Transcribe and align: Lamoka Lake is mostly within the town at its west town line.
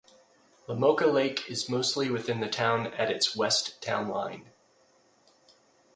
Lamoka 0.67 1.05
Lake 1.05 1.47
is 1.47 1.69
mostly 1.69 2.09
within 2.09 2.39
the 2.39 2.49
town 2.49 2.87
at 2.95 3.11
its 3.11 3.35
west 3.37 3.79
town 3.83 4.07
line. 4.07 4.49